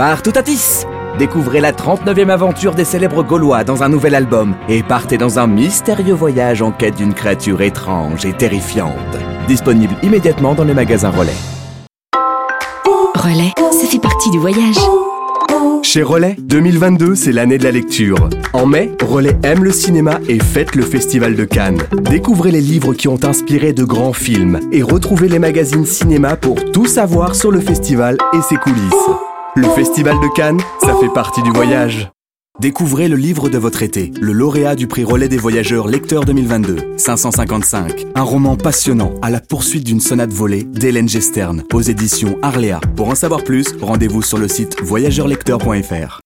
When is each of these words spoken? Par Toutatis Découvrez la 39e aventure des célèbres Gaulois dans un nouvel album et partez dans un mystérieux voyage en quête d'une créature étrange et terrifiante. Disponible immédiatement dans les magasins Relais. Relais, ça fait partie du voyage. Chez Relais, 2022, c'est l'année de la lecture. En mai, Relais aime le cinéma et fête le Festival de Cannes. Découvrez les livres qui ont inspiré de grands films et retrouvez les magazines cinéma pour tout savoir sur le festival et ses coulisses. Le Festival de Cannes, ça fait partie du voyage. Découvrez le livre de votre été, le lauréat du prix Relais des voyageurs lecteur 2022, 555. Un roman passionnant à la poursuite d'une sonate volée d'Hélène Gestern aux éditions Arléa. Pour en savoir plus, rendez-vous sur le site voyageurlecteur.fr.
Par 0.00 0.22
Toutatis 0.22 0.86
Découvrez 1.18 1.60
la 1.60 1.72
39e 1.72 2.30
aventure 2.30 2.74
des 2.74 2.86
célèbres 2.86 3.22
Gaulois 3.22 3.64
dans 3.64 3.82
un 3.82 3.90
nouvel 3.90 4.14
album 4.14 4.56
et 4.66 4.82
partez 4.82 5.18
dans 5.18 5.38
un 5.38 5.46
mystérieux 5.46 6.14
voyage 6.14 6.62
en 6.62 6.72
quête 6.72 6.96
d'une 6.96 7.12
créature 7.12 7.60
étrange 7.60 8.24
et 8.24 8.32
terrifiante. 8.32 8.94
Disponible 9.46 9.94
immédiatement 10.02 10.54
dans 10.54 10.64
les 10.64 10.72
magasins 10.72 11.10
Relais. 11.10 11.36
Relais, 13.14 13.52
ça 13.58 13.86
fait 13.86 13.98
partie 13.98 14.30
du 14.30 14.38
voyage. 14.38 14.78
Chez 15.82 16.02
Relais, 16.02 16.36
2022, 16.38 17.14
c'est 17.14 17.32
l'année 17.32 17.58
de 17.58 17.64
la 17.64 17.72
lecture. 17.72 18.30
En 18.54 18.64
mai, 18.64 18.92
Relais 19.02 19.36
aime 19.42 19.64
le 19.64 19.72
cinéma 19.72 20.18
et 20.30 20.38
fête 20.38 20.76
le 20.76 20.82
Festival 20.82 21.34
de 21.36 21.44
Cannes. 21.44 21.82
Découvrez 22.08 22.52
les 22.52 22.62
livres 22.62 22.94
qui 22.94 23.08
ont 23.08 23.22
inspiré 23.22 23.74
de 23.74 23.84
grands 23.84 24.14
films 24.14 24.60
et 24.72 24.82
retrouvez 24.82 25.28
les 25.28 25.38
magazines 25.38 25.84
cinéma 25.84 26.36
pour 26.36 26.72
tout 26.72 26.86
savoir 26.86 27.34
sur 27.34 27.50
le 27.50 27.60
festival 27.60 28.16
et 28.32 28.40
ses 28.40 28.56
coulisses. 28.56 29.10
Le 29.60 29.68
Festival 29.68 30.18
de 30.20 30.28
Cannes, 30.34 30.62
ça 30.80 30.94
fait 30.98 31.12
partie 31.12 31.42
du 31.42 31.50
voyage. 31.50 32.10
Découvrez 32.60 33.08
le 33.08 33.16
livre 33.16 33.50
de 33.50 33.58
votre 33.58 33.82
été, 33.82 34.10
le 34.18 34.32
lauréat 34.32 34.74
du 34.74 34.86
prix 34.86 35.04
Relais 35.04 35.28
des 35.28 35.36
voyageurs 35.36 35.86
lecteur 35.86 36.24
2022, 36.24 36.94
555. 36.96 38.06
Un 38.14 38.22
roman 38.22 38.56
passionnant 38.56 39.12
à 39.20 39.28
la 39.28 39.38
poursuite 39.38 39.84
d'une 39.84 40.00
sonate 40.00 40.32
volée 40.32 40.64
d'Hélène 40.64 41.10
Gestern 41.10 41.62
aux 41.74 41.82
éditions 41.82 42.38
Arléa. 42.40 42.80
Pour 42.96 43.10
en 43.10 43.14
savoir 43.14 43.44
plus, 43.44 43.74
rendez-vous 43.82 44.22
sur 44.22 44.38
le 44.38 44.48
site 44.48 44.80
voyageurlecteur.fr. 44.82 46.18